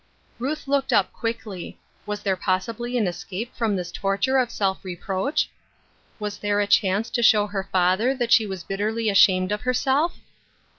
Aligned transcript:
Ruth 0.39 0.67
looked 0.67 0.91
up 0.91 1.13
quickly. 1.13 1.79
Was 2.07 2.23
there 2.23 2.35
possibly 2.35 2.97
an 2.97 3.05
escape 3.05 3.53
from 3.55 3.75
this 3.75 3.91
torture 3.91 4.39
of 4.39 4.49
self 4.49 4.83
reproach? 4.83 5.47
Waa 6.17 6.29
Seeking 6.29 6.29
Help. 6.31 6.37
H^ 6.37 6.39
there 6.41 6.59
a 6.59 6.65
chance 6.65 7.09
to 7.11 7.21
show 7.21 7.45
her 7.45 7.69
father 7.71 8.15
that 8.15 8.31
she 8.31 8.47
was 8.47 8.63
bitterly 8.63 9.09
ashamed 9.11 9.51
of 9.51 9.61
herself? 9.61 10.17